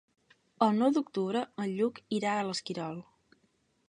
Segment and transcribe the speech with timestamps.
[0.67, 2.99] El nou d'octubre en Lluc irà a l'Esquirol.